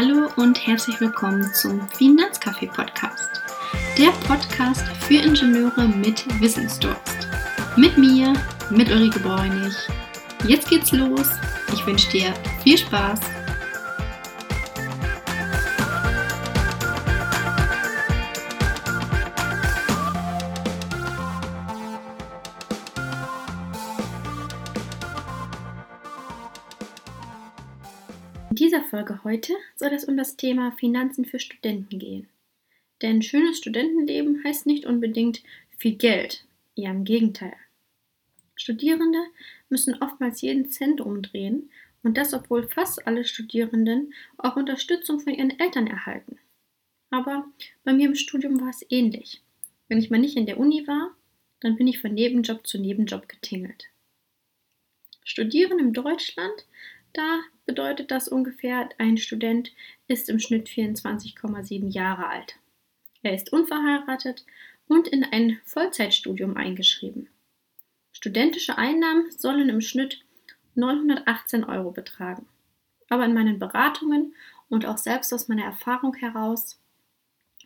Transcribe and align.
Hallo 0.00 0.30
und 0.36 0.66
herzlich 0.66 0.98
willkommen 0.98 1.52
zum 1.52 1.86
Finanzcafé 1.88 2.72
Podcast. 2.72 3.42
Der 3.98 4.08
Podcast 4.26 4.82
für 4.98 5.16
Ingenieure 5.16 5.88
mit 5.88 6.24
Wissensdurst. 6.40 7.28
Mit 7.76 7.98
mir, 7.98 8.32
mit 8.70 8.90
Ulrike 8.90 9.20
Bräunig. 9.20 9.74
Jetzt 10.46 10.70
geht's 10.70 10.92
los. 10.92 11.28
Ich 11.74 11.86
wünsche 11.86 12.10
dir 12.12 12.32
viel 12.62 12.78
Spaß. 12.78 13.20
In 28.90 28.96
dieser 28.96 29.06
Folge 29.06 29.24
heute 29.24 29.52
soll 29.76 29.92
es 29.92 30.04
um 30.04 30.16
das 30.16 30.36
Thema 30.36 30.72
Finanzen 30.72 31.24
für 31.24 31.38
Studenten 31.38 32.00
gehen. 32.00 32.28
Denn 33.02 33.22
schönes 33.22 33.58
Studentenleben 33.58 34.42
heißt 34.42 34.66
nicht 34.66 34.84
unbedingt 34.84 35.44
viel 35.78 35.94
Geld, 35.94 36.44
eher 36.74 36.90
im 36.90 37.04
Gegenteil. 37.04 37.54
Studierende 38.56 39.20
müssen 39.68 40.02
oftmals 40.02 40.40
jeden 40.40 40.70
Cent 40.70 41.00
umdrehen 41.00 41.70
und 42.02 42.16
das, 42.16 42.34
obwohl 42.34 42.66
fast 42.66 43.06
alle 43.06 43.24
Studierenden 43.24 44.12
auch 44.38 44.56
Unterstützung 44.56 45.20
von 45.20 45.34
ihren 45.34 45.56
Eltern 45.60 45.86
erhalten. 45.86 46.38
Aber 47.10 47.44
bei 47.84 47.92
mir 47.92 48.08
im 48.08 48.16
Studium 48.16 48.60
war 48.60 48.70
es 48.70 48.84
ähnlich. 48.90 49.40
Wenn 49.86 49.98
ich 49.98 50.10
mal 50.10 50.18
nicht 50.18 50.36
in 50.36 50.46
der 50.46 50.58
Uni 50.58 50.88
war, 50.88 51.14
dann 51.60 51.76
bin 51.76 51.86
ich 51.86 52.00
von 52.00 52.12
Nebenjob 52.12 52.66
zu 52.66 52.78
Nebenjob 52.78 53.28
getingelt. 53.28 53.84
Studieren 55.22 55.78
in 55.78 55.92
Deutschland 55.92 56.64
da 57.12 57.40
bedeutet 57.66 58.10
das 58.10 58.28
ungefähr, 58.28 58.88
ein 58.98 59.16
Student 59.16 59.72
ist 60.06 60.28
im 60.28 60.38
Schnitt 60.38 60.68
24,7 60.68 61.88
Jahre 61.88 62.28
alt. 62.28 62.56
Er 63.22 63.34
ist 63.34 63.52
unverheiratet 63.52 64.44
und 64.88 65.08
in 65.08 65.24
ein 65.24 65.60
Vollzeitstudium 65.64 66.56
eingeschrieben. 66.56 67.28
Studentische 68.12 68.76
Einnahmen 68.76 69.30
sollen 69.30 69.68
im 69.68 69.80
Schnitt 69.80 70.24
918 70.74 71.64
Euro 71.64 71.90
betragen. 71.90 72.46
Aber 73.08 73.24
in 73.24 73.34
meinen 73.34 73.58
Beratungen 73.58 74.34
und 74.68 74.86
auch 74.86 74.98
selbst 74.98 75.32
aus 75.32 75.48
meiner 75.48 75.64
Erfahrung 75.64 76.14
heraus, 76.14 76.80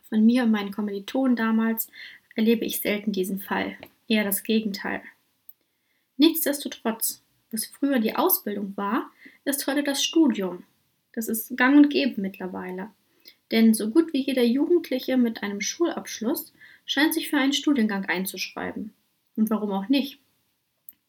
von 0.09 0.25
mir 0.25 0.45
und 0.45 0.51
meinen 0.51 0.73
Kommilitonen 0.73 1.37
damals, 1.37 1.89
erlebe 2.35 2.65
ich 2.65 2.81
selten 2.81 3.13
diesen 3.13 3.41
Fall, 3.41 3.77
eher 4.07 4.25
das 4.25 4.43
Gegenteil. 4.43 5.03
Nichtsdestotrotz, 6.17 7.24
was 7.55 7.67
früher 7.67 8.01
die 8.01 8.17
Ausbildung 8.17 8.77
war, 8.77 9.11
ist 9.45 9.67
heute 9.67 9.83
das 9.83 10.05
Studium. 10.05 10.65
Das 11.13 11.29
ist 11.29 11.57
gang 11.57 11.77
und 11.77 11.89
gäbe 11.89 12.21
mittlerweile. 12.21 12.91
Denn 13.53 13.73
so 13.73 13.91
gut 13.91 14.13
wie 14.13 14.23
jeder 14.23 14.43
Jugendliche 14.43 15.17
mit 15.17 15.43
einem 15.43 15.61
Schulabschluss 15.61 16.53
scheint 16.85 17.15
sich 17.15 17.31
für 17.31 17.39
einen 17.39 17.53
Studiengang 17.53 18.07
einzuschreiben. 18.07 18.93
Und 19.37 19.51
warum 19.51 19.71
auch 19.71 19.89
nicht? 19.89 20.19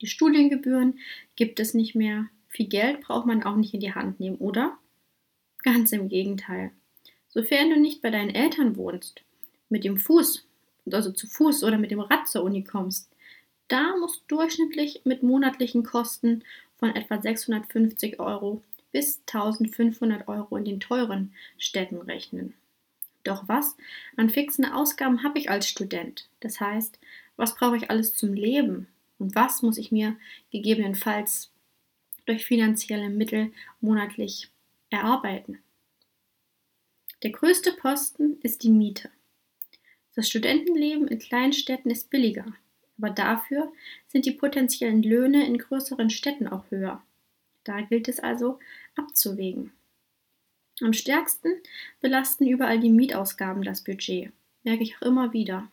Die 0.01 0.07
Studiengebühren 0.07 0.99
gibt 1.35 1.59
es 1.59 1.73
nicht 1.73 1.95
mehr. 1.95 2.27
Viel 2.49 2.67
Geld 2.67 3.01
braucht 3.01 3.25
man 3.25 3.43
auch 3.43 3.55
nicht 3.55 3.73
in 3.73 3.79
die 3.79 3.93
Hand 3.93 4.19
nehmen, 4.19 4.37
oder? 4.37 4.77
Ganz 5.63 5.91
im 5.91 6.09
Gegenteil. 6.09 6.71
Sofern 7.29 7.71
du 7.71 7.79
nicht 7.79 8.01
bei 8.01 8.11
deinen 8.11 8.29
Eltern 8.29 8.75
wohnst, 8.75 9.23
mit 9.69 9.83
dem 9.83 9.97
Fuß, 9.97 10.45
also 10.91 11.11
zu 11.11 11.27
Fuß 11.27 11.63
oder 11.63 11.77
mit 11.77 11.91
dem 11.91 11.99
Rad 11.99 12.27
zur 12.27 12.43
Uni 12.43 12.63
kommst, 12.63 13.09
da 13.67 13.95
musst 13.97 14.23
du 14.27 14.37
durchschnittlich 14.37 15.01
mit 15.05 15.23
monatlichen 15.23 15.83
Kosten 15.83 16.43
von 16.77 16.95
etwa 16.95 17.21
650 17.21 18.19
Euro 18.19 18.61
bis 18.91 19.21
1500 19.27 20.27
Euro 20.27 20.55
in 20.57 20.65
den 20.65 20.79
teuren 20.79 21.33
Städten 21.57 22.01
rechnen. 22.01 22.53
Doch 23.23 23.47
was 23.47 23.75
an 24.17 24.29
fixen 24.29 24.65
Ausgaben 24.65 25.23
habe 25.23 25.39
ich 25.39 25.49
als 25.49 25.67
Student? 25.67 26.29
Das 26.41 26.59
heißt, 26.59 26.99
was 27.37 27.55
brauche 27.55 27.77
ich 27.77 27.89
alles 27.89 28.15
zum 28.15 28.33
Leben? 28.33 28.87
Und 29.17 29.33
was 29.35 29.61
muss 29.61 29.77
ich 29.77 29.91
mir 29.91 30.15
gegebenenfalls 30.51 31.51
durch 32.25 32.45
finanzielle 32.45 33.09
Mittel 33.09 33.51
monatlich 33.81 34.49
erarbeiten? 34.89 35.59
Der 37.23 37.31
größte 37.31 37.71
Posten 37.71 38.37
ist 38.41 38.63
die 38.63 38.69
Miete. 38.69 39.09
Das 40.15 40.29
Studentenleben 40.29 41.07
in 41.07 41.19
Kleinstädten 41.19 41.89
ist 41.89 42.09
billiger 42.09 42.45
aber 42.97 43.09
dafür 43.09 43.71
sind 44.07 44.25
die 44.25 44.31
potenziellen 44.31 45.03
Löhne 45.03 45.45
in 45.45 45.57
größeren 45.57 46.09
Städten 46.09 46.47
auch 46.47 46.63
höher. 46.69 47.03
Da 47.63 47.81
gilt 47.81 48.07
es 48.07 48.19
also 48.19 48.59
abzuwägen. 48.95 49.71
Am 50.81 50.93
stärksten 50.93 51.49
belasten 52.01 52.47
überall 52.47 52.79
die 52.79 52.89
Mietausgaben 52.89 53.63
das 53.63 53.83
Budget, 53.83 54.31
merke 54.63 54.83
ich 54.83 54.97
auch 54.97 55.03
immer 55.03 55.33
wieder. 55.33 55.69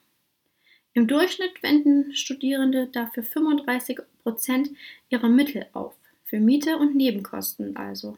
Im 0.94 1.06
Durchschnitt 1.06 1.62
wenden 1.62 2.14
Studierende 2.14 2.86
dafür 2.86 3.22
35 3.22 3.98
Prozent 4.22 4.70
ihrer 5.08 5.28
Mittel 5.28 5.66
auf, 5.72 5.94
für 6.24 6.38
Miete 6.38 6.76
und 6.76 6.94
Nebenkosten 6.94 7.76
also. 7.76 8.16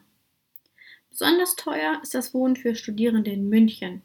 Besonders 1.09 1.55
teuer 1.55 1.99
ist 2.03 2.13
das 2.13 2.33
Wohnen 2.33 2.55
für 2.55 2.75
Studierende 2.75 3.31
in 3.31 3.49
München, 3.49 4.01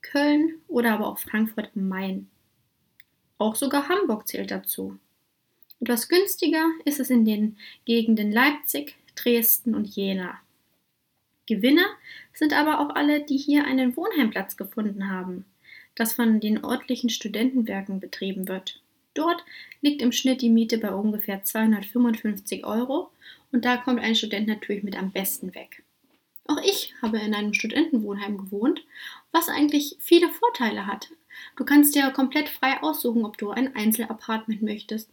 Köln 0.00 0.54
oder 0.68 0.94
aber 0.94 1.06
auch 1.08 1.18
Frankfurt 1.18 1.70
am 1.76 1.88
Main. 1.88 2.30
Auch 3.38 3.54
sogar 3.54 3.88
Hamburg 3.88 4.28
zählt 4.28 4.50
dazu. 4.50 4.98
Etwas 5.80 6.08
günstiger 6.08 6.70
ist 6.84 7.00
es 7.00 7.10
in 7.10 7.24
den 7.24 7.58
Gegenden 7.84 8.32
Leipzig, 8.32 8.96
Dresden 9.14 9.74
und 9.74 9.86
Jena. 9.86 10.40
Gewinner 11.46 11.86
sind 12.32 12.52
aber 12.52 12.80
auch 12.80 12.94
alle, 12.96 13.20
die 13.22 13.36
hier 13.36 13.64
einen 13.64 13.96
Wohnheimplatz 13.96 14.56
gefunden 14.56 15.10
haben, 15.10 15.44
das 15.94 16.14
von 16.14 16.40
den 16.40 16.64
örtlichen 16.64 17.10
Studentenwerken 17.10 18.00
betrieben 18.00 18.48
wird. 18.48 18.80
Dort 19.14 19.44
liegt 19.80 20.02
im 20.02 20.12
Schnitt 20.12 20.42
die 20.42 20.50
Miete 20.50 20.78
bei 20.78 20.92
ungefähr 20.92 21.42
255 21.42 22.64
Euro 22.64 23.10
und 23.52 23.64
da 23.64 23.76
kommt 23.76 24.00
ein 24.00 24.14
Student 24.14 24.48
natürlich 24.48 24.82
mit 24.82 24.96
am 24.96 25.12
besten 25.12 25.54
weg. 25.54 25.82
Auch 26.46 26.62
ich 26.62 26.94
habe 27.02 27.18
in 27.18 27.34
einem 27.34 27.54
Studentenwohnheim 27.54 28.38
gewohnt, 28.38 28.84
was 29.32 29.48
eigentlich 29.48 29.96
viele 30.00 30.28
Vorteile 30.28 30.86
hat. 30.86 31.10
Du 31.56 31.64
kannst 31.64 31.94
dir 31.94 32.10
komplett 32.10 32.48
frei 32.48 32.82
aussuchen, 32.82 33.24
ob 33.24 33.38
du 33.38 33.50
ein 33.50 33.74
Einzelapartment 33.74 34.62
möchtest, 34.62 35.10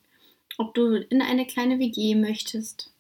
ob 0.58 0.74
du 0.74 0.96
in 0.96 1.22
eine 1.22 1.46
kleine 1.46 1.80
WG 1.80 2.16
möchtest. 2.16 2.92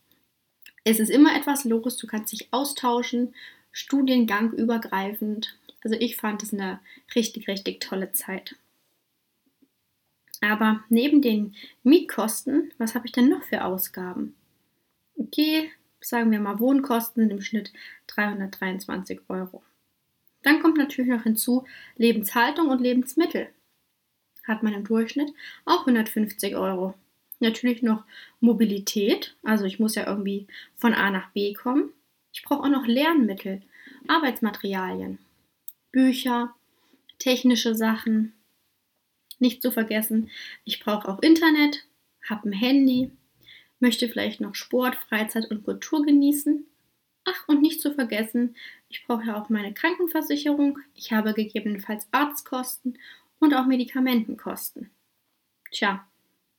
Es 0.83 0.99
ist 0.99 1.09
immer 1.09 1.35
etwas 1.35 1.63
los, 1.63 1.97
du 1.97 2.07
kannst 2.07 2.33
dich 2.33 2.47
austauschen, 2.51 3.33
Studiengang 3.71 4.51
übergreifend. 4.51 5.57
Also 5.83 5.95
ich 5.99 6.17
fand 6.17 6.43
es 6.43 6.53
eine 6.53 6.79
richtig, 7.15 7.47
richtig 7.47 7.81
tolle 7.81 8.11
Zeit. 8.11 8.55
Aber 10.41 10.83
neben 10.89 11.21
den 11.21 11.55
Mietkosten, 11.83 12.71
was 12.77 12.95
habe 12.95 13.05
ich 13.05 13.13
denn 13.13 13.29
noch 13.29 13.43
für 13.43 13.63
Ausgaben? 13.63 14.35
Okay, 15.17 15.71
sagen 16.01 16.31
wir 16.31 16.39
mal 16.39 16.59
Wohnkosten 16.59 17.29
im 17.29 17.41
Schnitt 17.41 17.71
323 18.07 19.21
Euro. 19.29 19.63
Dann 20.43 20.61
kommt 20.61 20.77
natürlich 20.77 21.09
noch 21.09 21.23
hinzu 21.23 21.65
Lebenshaltung 21.97 22.69
und 22.69 22.81
Lebensmittel. 22.81 23.49
Hat 24.45 24.61
man 24.61 24.73
im 24.73 24.83
Durchschnitt 24.83 25.33
auch 25.65 25.81
150 25.81 26.55
Euro. 26.55 26.93
Natürlich 27.39 27.81
noch 27.81 28.03
Mobilität, 28.39 29.35
also 29.41 29.65
ich 29.65 29.79
muss 29.79 29.95
ja 29.95 30.05
irgendwie 30.05 30.47
von 30.75 30.93
A 30.93 31.09
nach 31.09 31.31
B 31.31 31.53
kommen. 31.53 31.91
Ich 32.33 32.43
brauche 32.43 32.63
auch 32.63 32.69
noch 32.69 32.85
Lernmittel, 32.85 33.61
Arbeitsmaterialien, 34.07 35.17
Bücher, 35.91 36.53
technische 37.19 37.75
Sachen. 37.75 38.33
Nicht 39.39 39.61
zu 39.61 39.71
vergessen, 39.71 40.29
ich 40.63 40.79
brauche 40.79 41.07
auch 41.07 41.21
Internet, 41.21 41.85
habe 42.29 42.49
ein 42.49 42.53
Handy, 42.53 43.11
möchte 43.79 44.07
vielleicht 44.07 44.39
noch 44.39 44.55
Sport, 44.55 44.95
Freizeit 44.95 45.49
und 45.49 45.63
Kultur 45.63 46.05
genießen 46.05 46.65
Ach, 47.25 47.47
und 47.47 47.61
nicht 47.61 47.81
zu 47.81 47.93
vergessen, 47.93 48.55
ich 48.89 49.05
brauche 49.05 49.25
ja 49.25 49.41
auch 49.41 49.49
meine 49.49 49.73
Krankenversicherung, 49.73 50.79
ich 50.93 51.13
habe 51.13 51.33
gegebenenfalls 51.33 52.07
Arztkosten 52.11 52.97
und 53.39 53.53
auch 53.53 53.65
Medikamentenkosten. 53.65 54.89
Tja, 55.71 56.05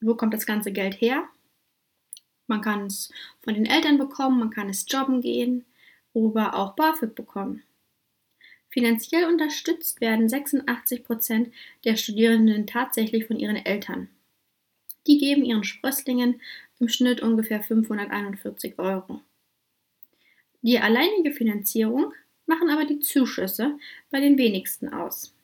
wo 0.00 0.14
kommt 0.14 0.34
das 0.34 0.46
ganze 0.46 0.72
Geld 0.72 1.00
her? 1.00 1.28
Man 2.46 2.60
kann 2.60 2.86
es 2.86 3.12
von 3.42 3.54
den 3.54 3.66
Eltern 3.66 3.98
bekommen, 3.98 4.38
man 4.38 4.50
kann 4.50 4.68
es 4.68 4.86
jobben 4.88 5.20
gehen 5.20 5.64
oder 6.12 6.54
auch 6.54 6.74
BAföG 6.74 7.14
bekommen. 7.14 7.62
Finanziell 8.70 9.26
unterstützt 9.26 10.00
werden 10.00 10.28
86 10.28 11.04
Prozent 11.04 11.54
der 11.84 11.96
Studierenden 11.96 12.66
tatsächlich 12.66 13.26
von 13.26 13.38
ihren 13.38 13.56
Eltern. 13.56 14.08
Die 15.06 15.18
geben 15.18 15.44
ihren 15.44 15.64
Sprösslingen 15.64 16.40
im 16.80 16.88
Schnitt 16.88 17.20
ungefähr 17.20 17.62
541 17.62 18.78
Euro. 18.78 19.20
Die 20.64 20.80
alleinige 20.80 21.30
Finanzierung 21.30 22.14
machen 22.46 22.70
aber 22.70 22.86
die 22.86 22.98
Zuschüsse 22.98 23.78
bei 24.10 24.20
den 24.20 24.38
wenigsten 24.38 24.88
aus. 24.88 25.34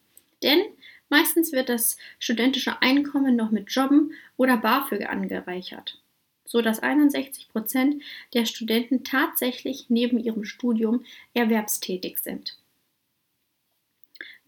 Denn 0.43 0.63
meistens 1.11 1.53
wird 1.53 1.69
das 1.69 1.99
studentische 2.19 2.81
Einkommen 2.81 3.37
noch 3.37 3.51
mit 3.51 3.71
Jobben 3.71 4.15
oder 4.39 4.57
BAföG 4.57 5.07
angereichert. 5.09 6.01
sodass 6.47 6.81
61 6.81 7.49
Prozent 7.49 8.03
der 8.35 8.45
Studenten 8.45 9.05
tatsächlich 9.05 9.87
neben 9.89 10.19
ihrem 10.19 10.45
Studium 10.45 11.05
erwerbstätig 11.33 12.19
sind. 12.19 12.59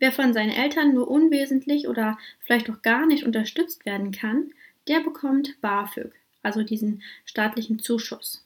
Wer 0.00 0.10
von 0.10 0.32
seinen 0.32 0.50
Eltern 0.50 0.94
nur 0.94 1.06
unwesentlich 1.06 1.86
oder 1.86 2.18
vielleicht 2.40 2.68
auch 2.70 2.82
gar 2.82 3.06
nicht 3.06 3.24
unterstützt 3.24 3.86
werden 3.86 4.10
kann, 4.10 4.52
der 4.88 4.98
bekommt 4.98 5.60
BAföG, 5.60 6.12
also 6.42 6.64
diesen 6.64 7.04
staatlichen 7.24 7.78
Zuschuss. 7.78 8.41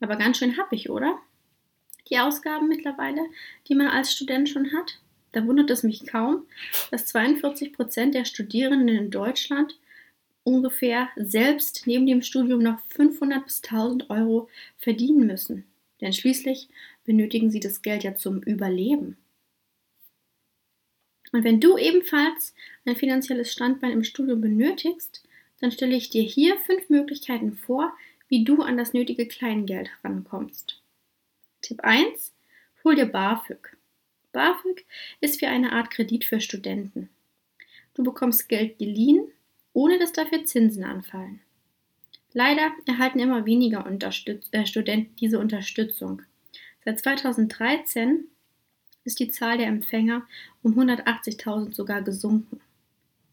Aber 0.00 0.16
ganz 0.16 0.38
schön 0.38 0.56
happig, 0.56 0.90
oder? 0.90 1.18
Die 2.08 2.18
Ausgaben 2.18 2.68
mittlerweile, 2.68 3.20
die 3.68 3.74
man 3.74 3.88
als 3.88 4.12
Student 4.12 4.48
schon 4.48 4.72
hat. 4.72 4.98
Da 5.32 5.46
wundert 5.46 5.70
es 5.70 5.82
mich 5.82 6.06
kaum, 6.06 6.46
dass 6.90 7.06
42 7.06 7.72
Prozent 7.72 8.14
der 8.14 8.24
Studierenden 8.24 8.88
in 8.88 9.10
Deutschland 9.10 9.78
ungefähr 10.42 11.08
selbst 11.16 11.86
neben 11.86 12.06
dem 12.06 12.22
Studium 12.22 12.62
noch 12.62 12.80
500 12.88 13.44
bis 13.44 13.62
1000 13.62 14.10
Euro 14.10 14.48
verdienen 14.78 15.26
müssen. 15.26 15.64
Denn 16.00 16.12
schließlich 16.12 16.68
benötigen 17.04 17.50
sie 17.50 17.60
das 17.60 17.82
Geld 17.82 18.02
ja 18.02 18.16
zum 18.16 18.42
Überleben. 18.42 19.16
Und 21.32 21.44
wenn 21.44 21.60
du 21.60 21.78
ebenfalls 21.78 22.54
ein 22.84 22.96
finanzielles 22.96 23.52
Standbein 23.52 23.92
im 23.92 24.02
Studium 24.02 24.40
benötigst, 24.40 25.22
dann 25.60 25.70
stelle 25.70 25.94
ich 25.94 26.10
dir 26.10 26.22
hier 26.22 26.56
fünf 26.58 26.88
Möglichkeiten 26.88 27.52
vor, 27.52 27.92
wie 28.30 28.44
du 28.44 28.62
an 28.62 28.78
das 28.78 28.94
nötige 28.94 29.26
Kleingeld 29.26 29.90
rankommst. 30.02 30.80
Tipp 31.60 31.80
1. 31.82 32.32
Hol 32.84 32.94
dir 32.94 33.06
BAföG. 33.06 33.76
BAföG 34.32 34.86
ist 35.20 35.40
wie 35.42 35.46
eine 35.46 35.72
Art 35.72 35.90
Kredit 35.90 36.24
für 36.24 36.40
Studenten. 36.40 37.10
Du 37.94 38.04
bekommst 38.04 38.48
Geld 38.48 38.78
geliehen, 38.78 39.26
ohne 39.72 39.98
dass 39.98 40.12
dafür 40.12 40.44
Zinsen 40.44 40.84
anfallen. 40.84 41.40
Leider 42.32 42.70
erhalten 42.86 43.18
immer 43.18 43.44
weniger 43.44 43.84
äh, 43.84 44.66
Studenten 44.66 45.16
diese 45.16 45.40
Unterstützung. 45.40 46.22
Seit 46.84 47.00
2013 47.00 48.28
ist 49.02 49.18
die 49.18 49.30
Zahl 49.30 49.58
der 49.58 49.66
Empfänger 49.66 50.22
um 50.62 50.78
180.000 50.78 51.74
sogar 51.74 52.02
gesunken. 52.02 52.60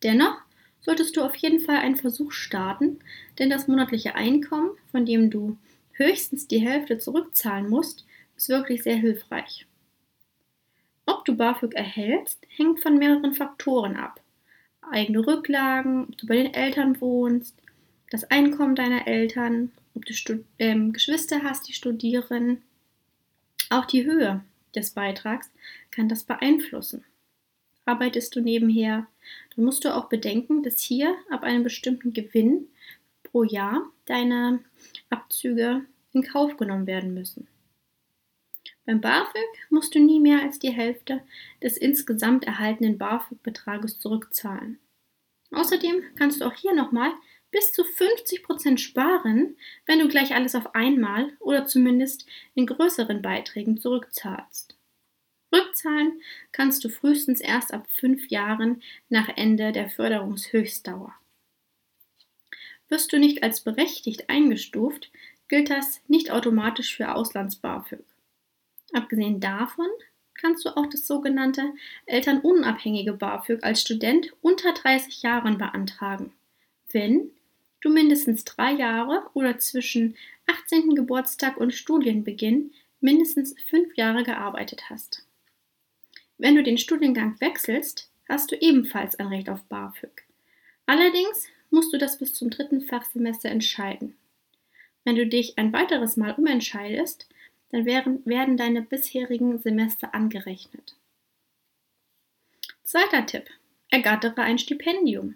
Dennoch 0.02 0.42
solltest 0.82 1.16
du 1.16 1.22
auf 1.22 1.36
jeden 1.36 1.60
Fall 1.60 1.78
einen 1.78 1.96
Versuch 1.96 2.32
starten, 2.32 3.00
denn 3.40 3.50
das 3.50 3.68
monatliche 3.68 4.16
Einkommen, 4.16 4.72
von 4.92 5.06
dem 5.06 5.30
du 5.30 5.58
höchstens 5.94 6.48
die 6.48 6.60
Hälfte 6.60 6.98
zurückzahlen 6.98 7.70
musst, 7.70 8.06
ist 8.36 8.50
wirklich 8.50 8.84
sehr 8.84 8.96
hilfreich. 8.96 9.66
Ob 11.06 11.26
du 11.26 11.36
BAföG 11.36 11.74
erhältst, 11.74 12.40
hängt 12.50 12.82
von 12.82 12.98
mehreren 12.98 13.34
Faktoren 13.34 13.96
ab. 13.96 14.22
Eigene 14.92 15.26
Rücklagen, 15.26 16.06
ob 16.10 16.18
du 16.18 16.28
bei 16.28 16.36
den 16.36 16.54
Eltern 16.54 17.00
wohnst, 17.02 17.56
das 18.10 18.26
Einkommen 18.26 18.76
deiner 18.76 19.08
Eltern, 19.08 19.72
ob 19.96 20.06
du 20.06 20.14
Stud 20.14 20.46
ähm, 20.60 20.94
Geschwister 20.94 21.44
hast, 21.44 21.68
die 21.68 21.74
studieren, 21.74 22.62
auch 23.70 23.86
die 23.86 24.06
Höhe 24.06 24.44
des 24.76 24.92
Beitrags 24.92 25.52
kann 25.92 26.08
das 26.08 26.24
beeinflussen. 26.24 27.04
Arbeitest 27.86 28.36
du 28.36 28.42
nebenher, 28.42 29.08
dann 29.58 29.66
musst 29.66 29.84
du 29.84 29.94
auch 29.94 30.06
bedenken, 30.06 30.62
dass 30.62 30.80
hier 30.80 31.18
ab 31.32 31.44
einem 31.44 31.64
bestimmten 31.64 32.14
Gewinn 32.14 32.68
pro 33.24 33.44
Jahr 33.44 33.82
deine 34.06 34.60
Abzüge 35.10 35.84
in 36.14 36.22
Kauf 36.22 36.58
genommen 36.58 36.86
werden 36.86 37.14
müssen. 37.14 37.48
Beim 38.86 39.02
BAföG 39.02 39.50
musst 39.70 39.96
du 39.96 40.00
nie 40.00 40.20
mehr 40.20 40.44
als 40.44 40.60
die 40.60 40.72
Hälfte 40.72 41.22
des 41.62 41.76
insgesamt 41.76 42.46
erhaltenen 42.46 42.98
BAföG-Betrages 43.00 44.00
zurückzahlen. 44.00 44.80
Außerdem 45.52 46.04
kannst 46.16 46.40
du 46.40 46.46
auch 46.46 46.54
hier 46.54 46.76
nochmal 46.76 47.12
bis 47.50 47.72
zu 47.72 47.82
50% 47.84 48.78
sparen, 48.78 49.58
wenn 49.88 50.00
du 50.00 50.08
gleich 50.08 50.36
alles 50.36 50.54
auf 50.54 50.76
einmal 50.76 51.32
oder 51.40 51.66
zumindest 51.66 52.28
in 52.54 52.68
größeren 52.68 53.24
Beiträgen 53.24 53.78
zurückzahlst. 53.78 54.77
Rückzahlen 55.58 56.22
kannst 56.52 56.84
du 56.84 56.90
frühestens 56.90 57.42
erst 57.42 57.74
ab 57.74 57.88
fünf 57.90 58.28
Jahren 58.28 58.82
nach 59.10 59.30
Ende 59.36 59.72
der 59.72 59.90
Förderungshöchstdauer. 59.90 61.14
Wirst 62.90 63.12
du 63.12 63.20
nicht 63.20 63.44
als 63.44 63.62
berechtigt 63.62 64.30
eingestuft, 64.30 65.12
gilt 65.48 65.70
das 65.70 66.02
nicht 66.08 66.32
automatisch 66.32 66.96
für 66.96 67.14
Auslands-BAföG. 67.14 68.04
Abgesehen 68.94 69.40
davon 69.40 69.88
kannst 70.34 70.66
du 70.66 70.76
auch 70.78 70.86
das 70.88 71.08
sogenannte 71.08 71.74
elternunabhängige 72.06 73.14
BAföG 73.14 73.64
als 73.64 73.82
Student 73.82 74.34
unter 74.42 74.72
30 74.74 75.24
Jahren 75.24 75.58
beantragen, 75.58 76.34
wenn 76.92 77.32
du 77.82 77.90
mindestens 77.90 78.44
drei 78.46 78.72
Jahre 78.72 79.30
oder 79.34 79.58
zwischen 79.58 80.16
18. 80.46 80.96
Geburtstag 80.96 81.58
und 81.58 81.74
Studienbeginn 81.74 82.72
mindestens 83.02 83.56
fünf 83.70 83.96
Jahre 83.98 84.24
gearbeitet 84.24 84.90
hast. 84.90 85.27
Wenn 86.38 86.56
du 86.56 86.64
den 86.64 86.78
Studiengang 86.78 87.40
wechselst, 87.40 88.12
hast 88.30 88.52
du 88.52 88.56
ebenfalls 88.56 89.18
ein 89.20 89.28
Recht 89.28 89.50
auf 89.50 89.64
BAföG. 89.64 90.24
Allerdings 90.86 91.48
musst 91.72 91.92
du 91.94 91.98
das 91.98 92.20
bis 92.20 92.34
zum 92.34 92.50
dritten 92.50 92.82
Fachsemester 92.82 93.50
entscheiden. 93.50 94.16
Wenn 95.04 95.16
du 95.16 95.26
dich 95.26 95.58
ein 95.58 95.74
weiteres 95.74 96.18
Mal 96.18 96.34
umentscheidest, 96.34 97.28
dann 97.72 97.86
werden 97.86 98.58
deine 98.58 98.82
bisherigen 98.82 99.58
Semester 99.58 100.14
angerechnet. 100.14 100.96
Zweiter 102.84 103.26
Tipp. 103.26 103.50
Ergattere 103.90 104.42
ein 104.42 104.60
Stipendium. 104.60 105.36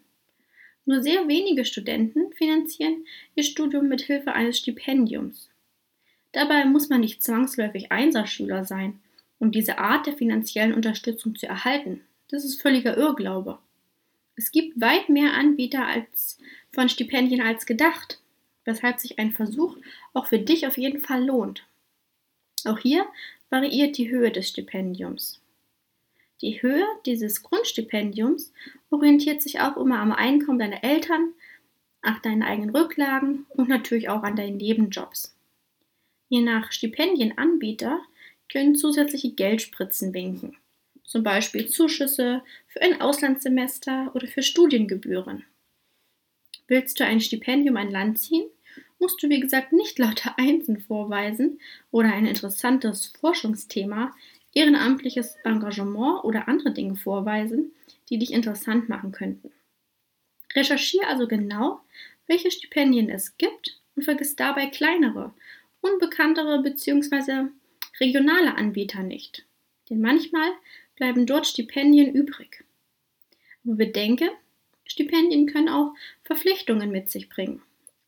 Nur 0.85 1.01
sehr 1.01 1.27
wenige 1.27 1.65
Studenten 1.65 2.31
finanzieren 2.33 3.05
ihr 3.35 3.43
Studium 3.43 3.87
mit 3.87 4.01
Hilfe 4.01 4.33
eines 4.33 4.59
Stipendiums. 4.59 5.49
Dabei 6.31 6.65
muss 6.65 6.89
man 6.89 7.01
nicht 7.01 7.23
zwangsläufig 7.23 7.91
Einserschüler 7.91 8.65
sein, 8.65 8.99
um 9.41 9.51
diese 9.51 9.79
Art 9.79 10.05
der 10.05 10.13
finanziellen 10.13 10.73
Unterstützung 10.73 11.35
zu 11.35 11.47
erhalten. 11.47 12.01
Das 12.29 12.45
ist 12.45 12.61
völliger 12.61 12.95
Irrglaube. 12.95 13.57
Es 14.35 14.51
gibt 14.51 14.79
weit 14.79 15.09
mehr 15.09 15.33
Anbieter 15.33 15.85
als 15.85 16.37
von 16.71 16.87
Stipendien 16.87 17.41
als 17.41 17.65
gedacht, 17.65 18.21
weshalb 18.65 18.99
sich 18.99 19.17
ein 19.17 19.31
Versuch 19.31 19.77
auch 20.13 20.27
für 20.27 20.37
dich 20.37 20.67
auf 20.67 20.77
jeden 20.77 21.01
Fall 21.01 21.25
lohnt. 21.25 21.65
Auch 22.65 22.77
hier 22.77 23.07
variiert 23.49 23.97
die 23.97 24.11
Höhe 24.11 24.31
des 24.31 24.47
Stipendiums. 24.47 25.41
Die 26.41 26.61
Höhe 26.61 26.85
dieses 27.07 27.41
Grundstipendiums 27.41 28.53
orientiert 28.91 29.41
sich 29.41 29.59
auch 29.59 29.75
immer 29.75 29.99
am 29.99 30.11
Einkommen 30.11 30.59
deiner 30.59 30.83
Eltern, 30.83 31.33
nach 32.03 32.19
deinen 32.19 32.43
eigenen 32.43 32.75
Rücklagen 32.75 33.47
und 33.49 33.69
natürlich 33.69 34.07
auch 34.07 34.21
an 34.21 34.35
deinen 34.35 34.57
Nebenjobs. 34.57 35.35
Je 36.29 36.41
nach 36.41 36.71
Stipendienanbieter 36.71 38.01
können 38.51 38.75
zusätzliche 38.75 39.31
Geldspritzen 39.31 40.13
winken, 40.13 40.57
zum 41.03 41.23
Beispiel 41.23 41.67
Zuschüsse 41.67 42.43
für 42.67 42.81
ein 42.81 42.99
Auslandssemester 43.01 44.11
oder 44.13 44.27
für 44.27 44.43
Studiengebühren. 44.43 45.45
Willst 46.67 46.99
du 46.99 47.05
ein 47.05 47.21
Stipendium 47.21 47.77
an 47.77 47.91
Land 47.91 48.19
ziehen, 48.19 48.49
musst 48.99 49.21
du, 49.21 49.29
wie 49.29 49.39
gesagt, 49.39 49.73
nicht 49.73 49.99
lauter 49.99 50.35
Einsen 50.37 50.79
vorweisen 50.79 51.59
oder 51.91 52.13
ein 52.13 52.25
interessantes 52.25 53.07
Forschungsthema, 53.19 54.13
ehrenamtliches 54.53 55.35
Engagement 55.43 56.23
oder 56.23 56.47
andere 56.47 56.71
Dinge 56.71 56.95
vorweisen, 56.95 57.71
die 58.09 58.19
dich 58.19 58.31
interessant 58.31 58.89
machen 58.89 59.11
könnten. 59.11 59.51
Recherchiere 60.53 61.07
also 61.07 61.27
genau, 61.27 61.81
welche 62.27 62.51
Stipendien 62.51 63.09
es 63.09 63.37
gibt 63.37 63.79
und 63.95 64.03
vergiss 64.03 64.35
dabei 64.35 64.67
kleinere, 64.67 65.33
unbekanntere 65.79 66.61
bzw. 66.61 67.49
regionale 68.01 68.55
Anbieter 68.55 69.03
nicht. 69.03 69.45
Denn 69.89 70.01
manchmal 70.01 70.51
bleiben 70.95 71.25
dort 71.25 71.47
Stipendien 71.47 72.13
übrig. 72.13 72.65
Aber 73.63 73.75
bedenke, 73.75 74.29
Stipendien 74.85 75.45
können 75.45 75.69
auch 75.69 75.93
Verpflichtungen 76.23 76.91
mit 76.91 77.09
sich 77.09 77.29
bringen. 77.29 77.61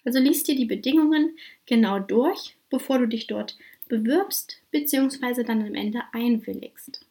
Also 0.03 0.19
liest 0.19 0.47
dir 0.47 0.55
die 0.55 0.65
Bedingungen 0.65 1.37
genau 1.65 1.99
durch, 1.99 2.57
bevor 2.69 2.99
du 2.99 3.07
dich 3.07 3.27
dort 3.27 3.57
bewirbst 3.87 4.61
bzw. 4.71 5.43
dann 5.43 5.61
am 5.61 5.75
Ende 5.75 6.01
einwilligst. 6.11 7.05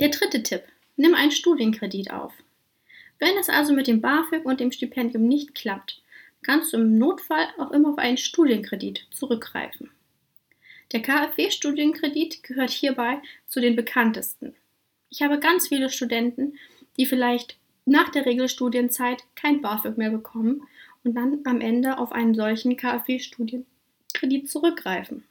Der 0.00 0.08
dritte 0.08 0.42
Tipp. 0.42 0.62
Nimm 0.96 1.14
einen 1.14 1.30
Studienkredit 1.30 2.10
auf. 2.10 2.34
Wenn 3.18 3.36
es 3.38 3.48
also 3.48 3.72
mit 3.72 3.86
dem 3.86 4.00
BAföG 4.00 4.44
und 4.44 4.60
dem 4.60 4.72
Stipendium 4.72 5.26
nicht 5.26 5.54
klappt, 5.54 6.02
kannst 6.42 6.72
du 6.72 6.78
im 6.78 6.98
Notfall 6.98 7.46
auch 7.58 7.70
immer 7.70 7.90
auf 7.90 7.98
einen 7.98 8.16
Studienkredit 8.18 9.06
zurückgreifen. 9.10 9.90
Der 10.92 11.00
KfW-Studienkredit 11.00 12.42
gehört 12.42 12.70
hierbei 12.70 13.22
zu 13.46 13.60
den 13.60 13.76
bekanntesten. 13.76 14.54
Ich 15.08 15.22
habe 15.22 15.40
ganz 15.40 15.68
viele 15.68 15.88
Studenten, 15.88 16.58
die 16.98 17.06
vielleicht 17.06 17.56
nach 17.86 18.10
der 18.10 18.26
Regelstudienzeit 18.26 19.24
kein 19.34 19.62
BAföG 19.62 19.96
mehr 19.96 20.10
bekommen 20.10 20.62
und 21.02 21.14
dann 21.14 21.40
am 21.44 21.60
Ende 21.62 21.98
auf 21.98 22.12
einen 22.12 22.34
solchen 22.34 22.76
KfW-Studienkredit 22.76 24.50
zurückgreifen. 24.50 25.24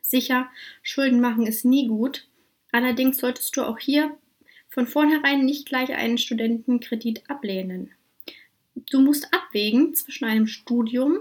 Sicher, 0.00 0.50
Schulden 0.82 1.20
machen 1.20 1.46
ist 1.46 1.64
nie 1.64 1.86
gut, 1.86 2.26
allerdings 2.72 3.18
solltest 3.18 3.56
du 3.56 3.62
auch 3.62 3.78
hier 3.78 4.16
von 4.68 4.86
vornherein 4.86 5.44
nicht 5.44 5.66
gleich 5.66 5.92
einen 5.92 6.16
Studentenkredit 6.16 7.28
ablehnen. 7.28 7.90
Du 8.74 9.00
musst 9.00 9.32
abwägen 9.34 9.94
zwischen 9.94 10.24
einem 10.24 10.46
Studium, 10.46 11.18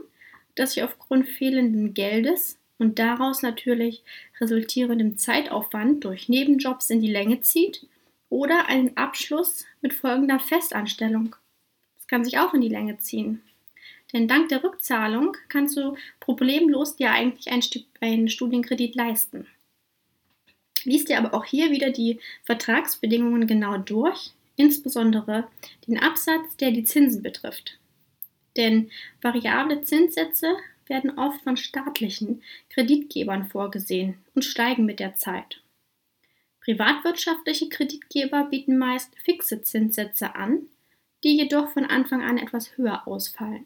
das 0.55 0.74
sich 0.74 0.84
aufgrund 0.84 1.27
fehlenden 1.27 1.93
Geldes 1.93 2.58
und 2.81 2.97
daraus 2.97 3.43
natürlich 3.43 4.01
resultierendem 4.39 5.15
Zeitaufwand 5.15 6.03
durch 6.03 6.29
Nebenjobs 6.29 6.89
in 6.89 7.00
die 7.00 7.11
Länge 7.11 7.41
zieht 7.41 7.85
oder 8.29 8.65
einen 8.69 8.97
Abschluss 8.97 9.65
mit 9.81 9.93
folgender 9.93 10.39
Festanstellung. 10.39 11.35
Das 11.95 12.07
kann 12.07 12.25
sich 12.25 12.39
auch 12.39 12.55
in 12.55 12.61
die 12.61 12.69
Länge 12.69 12.97
ziehen. 12.97 13.43
Denn 14.11 14.27
dank 14.27 14.50
der 14.50 14.63
Rückzahlung 14.63 15.38
kannst 15.47 15.77
du 15.77 15.95
problemlos 16.19 16.95
dir 16.95 17.11
eigentlich 17.11 17.51
einen 18.00 18.29
Studienkredit 18.29 18.95
leisten. 18.95 19.45
Lies 20.83 21.05
dir 21.05 21.19
aber 21.19 21.35
auch 21.35 21.45
hier 21.45 21.69
wieder 21.69 21.91
die 21.91 22.19
Vertragsbedingungen 22.45 23.45
genau 23.45 23.77
durch, 23.77 24.31
insbesondere 24.55 25.47
den 25.88 26.00
Absatz, 26.00 26.57
der 26.57 26.71
die 26.71 26.83
Zinsen 26.83 27.21
betrifft. 27.21 27.77
Denn 28.57 28.89
variable 29.21 29.83
Zinssätze 29.83 30.57
werden 30.91 31.17
oft 31.17 31.41
von 31.41 31.55
staatlichen 31.55 32.43
Kreditgebern 32.69 33.48
vorgesehen 33.48 34.17
und 34.36 34.43
steigen 34.43 34.86
mit 34.86 35.00
der 35.00 35.15
Zeit. 35.15 35.62
Privatwirtschaftliche 36.60 37.69
Kreditgeber 37.69 38.43
bieten 38.51 38.77
meist 38.77 39.10
fixe 39.24 39.62
Zinssätze 39.63 40.36
an, 40.36 40.67
die 41.24 41.38
jedoch 41.38 41.69
von 41.69 41.86
Anfang 41.86 42.21
an 42.21 42.38
etwas 42.38 42.77
höher 42.77 43.07
ausfallen. 43.07 43.65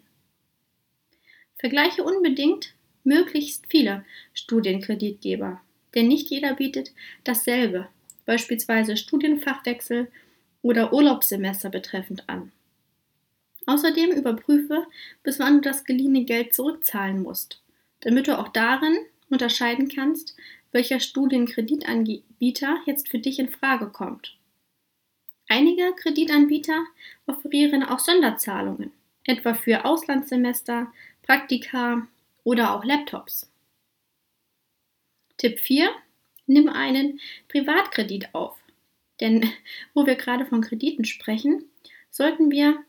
Vergleiche 1.57 2.03
unbedingt 2.03 2.73
möglichst 3.03 3.65
viele 3.67 4.05
Studienkreditgeber, 4.33 5.59
denn 5.95 6.07
nicht 6.07 6.29
jeder 6.29 6.53
bietet 6.53 6.93
dasselbe, 7.23 7.87
beispielsweise 8.25 8.97
Studienfachwechsel 8.97 10.11
oder 10.61 10.93
Urlaubssemester 10.93 11.69
betreffend 11.69 12.29
an. 12.29 12.51
Außerdem 13.65 14.11
überprüfe, 14.11 14.85
bis 15.23 15.39
wann 15.39 15.55
du 15.55 15.61
das 15.61 15.85
geliehene 15.85 16.23
Geld 16.23 16.53
zurückzahlen 16.53 17.21
musst, 17.23 17.61
damit 18.01 18.27
du 18.27 18.37
auch 18.37 18.49
darin 18.49 18.97
unterscheiden 19.29 19.89
kannst, 19.89 20.35
welcher 20.71 20.99
Studienkreditanbieter 20.99 22.77
jetzt 22.85 23.09
für 23.09 23.19
dich 23.19 23.39
in 23.39 23.49
Frage 23.49 23.87
kommt. 23.87 24.37
Einige 25.47 25.93
Kreditanbieter 25.95 26.85
offerieren 27.27 27.83
auch 27.83 27.99
Sonderzahlungen, 27.99 28.91
etwa 29.23 29.53
für 29.53 29.85
Auslandssemester, 29.85 30.91
Praktika 31.23 32.07
oder 32.43 32.73
auch 32.73 32.83
Laptops. 32.83 33.49
Tipp 35.37 35.59
4. 35.59 35.89
Nimm 36.47 36.69
einen 36.69 37.19
Privatkredit 37.47 38.33
auf. 38.33 38.57
Denn 39.21 39.49
wo 39.93 40.05
wir 40.05 40.15
gerade 40.15 40.45
von 40.45 40.61
Krediten 40.61 41.05
sprechen, 41.05 41.65
sollten 42.09 42.51
wir 42.51 42.83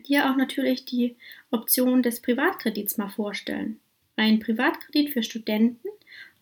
dir 0.00 0.30
auch 0.30 0.36
natürlich 0.36 0.84
die 0.84 1.16
Option 1.50 2.02
des 2.02 2.20
Privatkredits 2.20 2.98
mal 2.98 3.08
vorstellen. 3.08 3.78
Ein 4.16 4.40
Privatkredit 4.40 5.10
für 5.10 5.22
Studenten 5.22 5.88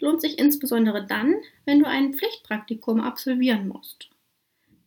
lohnt 0.01 0.21
sich 0.21 0.39
insbesondere 0.39 1.07
dann, 1.07 1.37
wenn 1.65 1.81
du 1.81 1.87
ein 1.87 2.15
Pflichtpraktikum 2.15 3.01
absolvieren 3.01 3.69
musst. 3.69 4.09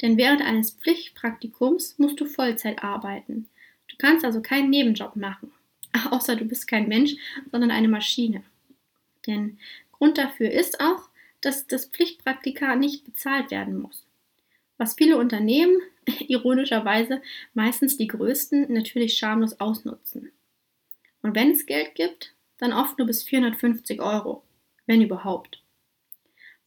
Denn 0.01 0.17
während 0.17 0.41
eines 0.41 0.71
Pflichtpraktikums 0.71 1.97
musst 1.97 2.19
du 2.19 2.25
Vollzeit 2.25 2.83
arbeiten. 2.83 3.47
Du 3.87 3.95
kannst 3.97 4.25
also 4.25 4.41
keinen 4.41 4.69
Nebenjob 4.69 5.15
machen, 5.15 5.51
außer 6.11 6.35
du 6.35 6.45
bist 6.45 6.67
kein 6.67 6.87
Mensch, 6.87 7.15
sondern 7.51 7.71
eine 7.71 7.87
Maschine. 7.87 8.43
Denn 9.27 9.57
Grund 9.91 10.17
dafür 10.17 10.51
ist 10.51 10.81
auch, 10.81 11.09
dass 11.39 11.67
das 11.67 11.85
Pflichtpraktika 11.85 12.75
nicht 12.75 13.05
bezahlt 13.05 13.51
werden 13.51 13.77
muss. 13.77 14.05
Was 14.77 14.95
viele 14.95 15.17
Unternehmen, 15.17 15.77
ironischerweise 16.27 17.21
meistens 17.53 17.97
die 17.97 18.07
größten, 18.07 18.71
natürlich 18.71 19.17
schamlos 19.17 19.59
ausnutzen. 19.59 20.31
Und 21.21 21.35
wenn 21.35 21.51
es 21.51 21.65
Geld 21.65 21.95
gibt, 21.95 22.33
dann 22.57 22.73
oft 22.73 22.97
nur 22.97 23.07
bis 23.07 23.23
450 23.23 24.01
Euro, 24.01 24.43
wenn 24.85 25.01
überhaupt. 25.01 25.61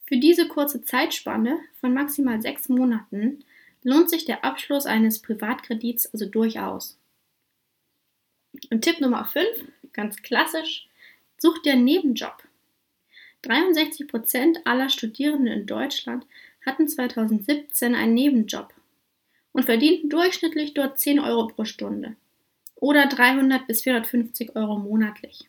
Für 0.06 0.16
diese 0.16 0.46
kurze 0.46 0.82
Zeitspanne 0.82 1.58
von 1.80 1.92
maximal 1.92 2.40
sechs 2.40 2.68
Monaten 2.68 3.44
lohnt 3.82 4.10
sich 4.10 4.24
der 4.24 4.44
Abschluss 4.44 4.86
eines 4.86 5.20
Privatkredits 5.20 6.12
also 6.12 6.26
durchaus. 6.26 6.98
Und 8.70 8.82
Tipp 8.82 9.00
Nummer 9.00 9.24
5, 9.24 9.46
ganz 9.92 10.22
klassisch, 10.22 10.88
such 11.38 11.60
dir 11.62 11.72
einen 11.72 11.84
Nebenjob. 11.84 12.42
63 13.42 14.08
Prozent 14.08 14.66
aller 14.66 14.88
Studierenden 14.88 15.52
in 15.52 15.66
Deutschland 15.66 16.26
hatten 16.64 16.88
2017 16.88 17.94
einen 17.94 18.14
Nebenjob 18.14 18.72
und 19.56 19.64
verdienten 19.64 20.10
durchschnittlich 20.10 20.74
dort 20.74 21.00
10 21.00 21.18
Euro 21.18 21.46
pro 21.46 21.64
Stunde 21.64 22.14
oder 22.74 23.06
300 23.06 23.66
bis 23.66 23.82
450 23.84 24.54
Euro 24.54 24.78
monatlich. 24.78 25.48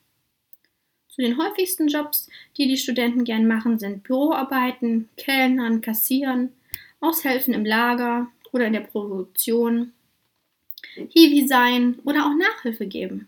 Zu 1.10 1.22
den 1.22 1.38
häufigsten 1.38 1.90
Jobs, 1.90 2.30
die 2.56 2.70
die 2.70 2.78
Studenten 2.78 3.26
gern 3.26 3.48
machen, 3.48 3.80
sind 3.80 4.04
Büroarbeiten, 4.04 5.10
Kellnern, 5.18 5.82
Kassieren, 5.82 6.54
Aushelfen 7.02 7.54
im 7.54 7.66
Lager 7.66 8.32
oder 8.54 8.68
in 8.68 8.74
der 8.74 8.80
Produktion, 8.80 9.92
Hiwi 10.94 11.46
sein 11.46 12.00
oder 12.06 12.28
auch 12.28 12.34
Nachhilfe 12.34 12.88
geben. 12.88 13.28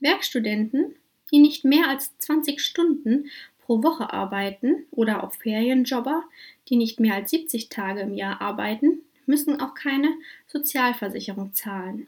Werkstudenten 0.00 0.94
die 1.30 1.40
nicht 1.40 1.64
mehr 1.64 1.88
als 1.88 2.16
20 2.18 2.60
Stunden 2.60 3.30
pro 3.64 3.82
Woche 3.82 4.12
arbeiten 4.12 4.84
oder 4.90 5.24
auch 5.24 5.32
Ferienjobber, 5.32 6.24
die 6.68 6.76
nicht 6.76 7.00
mehr 7.00 7.14
als 7.14 7.30
70 7.30 7.70
Tage 7.70 8.00
im 8.00 8.14
Jahr 8.14 8.40
arbeiten, 8.40 9.00
müssen 9.26 9.60
auch 9.60 9.74
keine 9.74 10.12
Sozialversicherung 10.46 11.54
zahlen. 11.54 12.06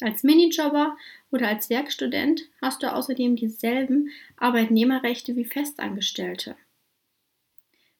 Als 0.00 0.22
Minijobber 0.22 0.96
oder 1.30 1.48
als 1.48 1.70
Werkstudent 1.70 2.42
hast 2.60 2.82
du 2.82 2.92
außerdem 2.92 3.36
dieselben 3.36 4.10
Arbeitnehmerrechte 4.36 5.36
wie 5.36 5.44
Festangestellte. 5.44 6.56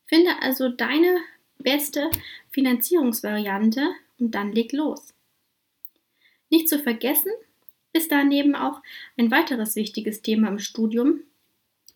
Finde 0.07 0.31
also 0.43 0.69
deine 0.69 1.21
beste 1.59 2.11
Finanzierungsvariante 2.51 3.95
und 4.19 4.35
dann 4.35 4.53
leg 4.53 4.73
los. 4.73 5.15
Nicht 6.51 6.69
zu 6.69 6.79
vergessen, 6.79 7.33
ist 7.93 8.11
daneben 8.11 8.55
auch 8.55 8.83
ein 9.17 9.31
weiteres 9.31 9.77
wichtiges 9.77 10.21
Thema 10.21 10.49
im 10.49 10.59
Studium, 10.59 11.21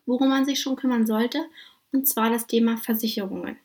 worum 0.07 0.28
man 0.31 0.45
sich 0.45 0.61
schon 0.61 0.76
kümmern 0.76 1.07
sollte, 1.07 1.45
und 1.93 2.07
zwar 2.07 2.31
das 2.31 2.47
Thema 2.47 2.76
Versicherungen. 2.76 3.59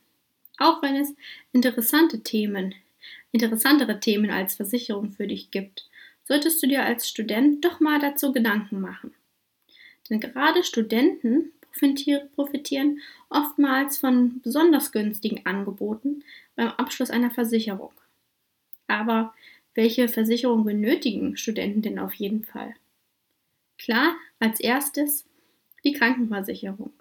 Auch 0.57 0.81
wenn 0.81 0.95
es 0.95 1.13
interessante 1.51 2.21
Themen, 2.21 2.75
interessantere 3.31 3.99
Themen 3.99 4.29
als 4.29 4.55
Versicherung 4.55 5.11
für 5.11 5.27
dich 5.27 5.51
gibt, 5.51 5.89
solltest 6.25 6.61
du 6.63 6.67
dir 6.67 6.83
als 6.83 7.07
Student 7.07 7.65
doch 7.65 7.79
mal 7.79 7.99
dazu 7.99 8.31
Gedanken 8.31 8.79
machen. 8.79 9.13
Denn 10.09 10.19
gerade 10.19 10.63
Studenten 10.63 11.51
profitieren 12.35 13.01
oftmals 13.29 13.97
von 13.97 14.41
besonders 14.41 14.91
günstigen 14.91 15.45
Angeboten 15.45 16.23
beim 16.55 16.69
Abschluss 16.69 17.09
einer 17.09 17.31
Versicherung. 17.31 17.91
Aber 18.87 19.33
welche 19.73 20.07
Versicherung 20.07 20.65
benötigen 20.65 21.35
Studenten 21.35 21.81
denn 21.81 21.99
auf 21.99 22.13
jeden 22.13 22.43
Fall? 22.43 22.75
Klar, 23.79 24.15
als 24.39 24.59
erstes 24.59 25.25
die 25.83 25.93
Krankenversicherung. 25.93 26.93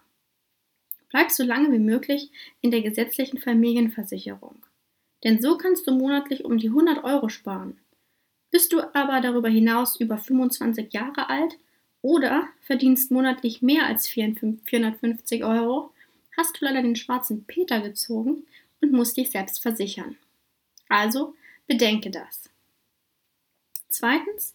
Bleib 1.12 1.30
so 1.30 1.44
lange 1.44 1.70
wie 1.70 1.78
möglich 1.78 2.30
in 2.62 2.70
der 2.70 2.80
gesetzlichen 2.80 3.38
Familienversicherung. 3.38 4.56
Denn 5.22 5.40
so 5.40 5.56
kannst 5.58 5.86
du 5.86 5.92
monatlich 5.92 6.44
um 6.44 6.58
die 6.58 6.68
100 6.68 7.04
Euro 7.04 7.28
sparen. 7.28 7.78
Bist 8.50 8.72
du 8.72 8.80
aber 8.94 9.20
darüber 9.20 9.48
hinaus 9.48 10.00
über 10.00 10.18
25 10.18 10.92
Jahre 10.92 11.28
alt 11.28 11.58
oder 12.00 12.48
verdienst 12.62 13.10
monatlich 13.10 13.62
mehr 13.62 13.86
als 13.86 14.08
450 14.08 15.44
Euro, 15.44 15.92
hast 16.36 16.60
du 16.60 16.64
leider 16.64 16.82
den 16.82 16.96
schwarzen 16.96 17.44
Peter 17.44 17.80
gezogen 17.80 18.44
und 18.80 18.92
musst 18.92 19.16
dich 19.16 19.30
selbst 19.30 19.62
versichern. 19.62 20.16
Also 20.88 21.34
bedenke 21.66 22.10
das. 22.10 22.50
Zweitens, 23.88 24.54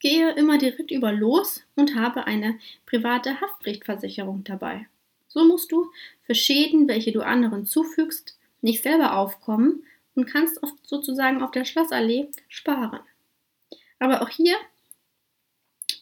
gehe 0.00 0.32
immer 0.32 0.58
direkt 0.58 0.90
über 0.90 1.12
los 1.12 1.64
und 1.76 1.94
habe 1.94 2.26
eine 2.26 2.58
private 2.86 3.40
Haftpflichtversicherung 3.40 4.42
dabei. 4.44 4.86
So 5.32 5.44
musst 5.44 5.72
du 5.72 5.90
für 6.24 6.34
Schäden, 6.34 6.88
welche 6.88 7.12
du 7.12 7.22
anderen 7.22 7.64
zufügst, 7.64 8.36
nicht 8.60 8.82
selber 8.82 9.16
aufkommen 9.16 9.82
und 10.14 10.26
kannst 10.26 10.62
oft 10.62 10.86
sozusagen 10.86 11.42
auf 11.42 11.50
der 11.52 11.64
Schlossallee 11.64 12.28
sparen. 12.48 13.00
Aber 13.98 14.22
auch 14.22 14.28
hier 14.28 14.56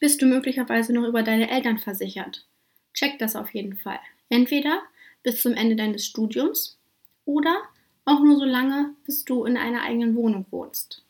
bist 0.01 0.21
du 0.21 0.27
möglicherweise 0.27 0.93
noch 0.93 1.07
über 1.07 1.23
deine 1.23 1.49
Eltern 1.49 1.79
versichert. 1.79 2.47
Check 2.93 3.19
das 3.19 3.37
auf 3.37 3.55
jeden 3.55 3.77
Fall. 3.77 4.01
Entweder 4.31 4.83
bis 5.23 5.43
zum 5.43 5.55
Ende 5.55 5.77
deines 5.77 6.07
Studiums 6.07 6.79
oder 7.25 7.63
auch 8.05 8.21
nur 8.21 8.39
so 8.39 8.45
lange, 8.45 8.95
bis 9.05 9.25
du 9.25 9.45
in 9.45 9.57
einer 9.57 9.83
eigenen 9.83 10.17
Wohnung 10.17 10.47
wohnst. 10.51 11.05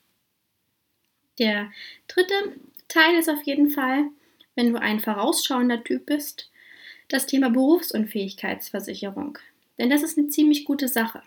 Der 1.39 1.73
dritte 2.07 2.35
Teil 2.89 3.19
ist 3.19 3.31
auf 3.31 3.43
jeden 3.45 3.71
Fall, 3.71 4.11
wenn 4.57 4.73
du 4.73 4.81
ein 4.81 5.00
vorausschauender 5.00 5.83
Typ 5.85 6.05
bist, 6.05 6.50
das 7.12 7.26
Thema 7.26 7.50
Berufsunfähigkeitsversicherung. 7.50 9.38
Denn 9.79 9.90
das 9.90 10.02
ist 10.02 10.19
eine 10.19 10.29
ziemlich 10.29 10.64
gute 10.64 10.88
Sache. 10.88 11.23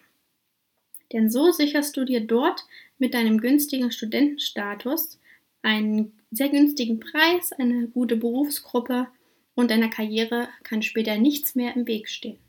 Denn 1.11 1.29
so 1.29 1.51
sicherst 1.51 1.95
du 1.95 2.05
dir 2.05 2.21
dort 2.21 2.65
mit 2.97 3.13
deinem 3.13 3.39
günstigen 3.39 3.91
Studentenstatus 3.91 5.19
einen 5.61 6.13
sehr 6.31 6.49
günstigen 6.49 6.99
Preis, 6.99 7.51
eine 7.53 7.87
gute 7.87 8.15
Berufsgruppe 8.15 9.07
und 9.55 9.69
deiner 9.69 9.89
Karriere 9.89 10.49
kann 10.63 10.81
später 10.81 11.17
nichts 11.17 11.55
mehr 11.55 11.75
im 11.75 11.87
Weg 11.87 12.09
stehen. 12.09 12.39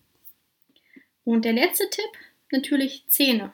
Und 1.24 1.44
der 1.44 1.52
letzte 1.52 1.88
Tipp, 1.90 2.10
natürlich 2.50 3.04
Zähne. 3.08 3.52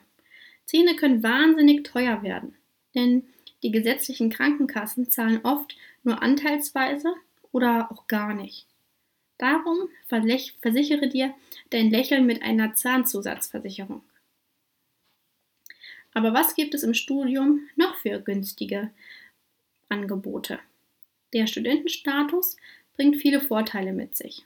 Zähne 0.65 0.95
können 0.95 1.23
wahnsinnig 1.23 1.83
teuer 1.83 2.23
werden, 2.23 2.55
denn 2.95 3.23
die 3.63 3.71
gesetzlichen 3.71 4.29
Krankenkassen 4.29 5.09
zahlen 5.09 5.41
oft 5.43 5.75
nur 6.03 6.21
anteilsweise 6.21 7.13
oder 7.51 7.91
auch 7.91 8.07
gar 8.07 8.33
nicht. 8.33 8.65
Darum 9.41 9.89
versichere 10.07 11.09
dir 11.09 11.33
dein 11.71 11.89
Lächeln 11.89 12.27
mit 12.27 12.43
einer 12.43 12.75
Zahnzusatzversicherung. 12.75 14.03
Aber 16.13 16.31
was 16.31 16.53
gibt 16.53 16.75
es 16.75 16.83
im 16.83 16.93
Studium 16.93 17.67
noch 17.75 17.95
für 17.95 18.19
günstige 18.19 18.91
Angebote? 19.89 20.59
Der 21.33 21.47
Studentenstatus 21.47 22.55
bringt 22.95 23.15
viele 23.15 23.41
Vorteile 23.41 23.93
mit 23.93 24.15
sich. 24.15 24.45